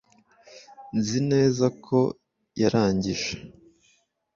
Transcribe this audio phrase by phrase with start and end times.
[0.97, 1.99] Nzi neza ko
[2.61, 3.31] yarangije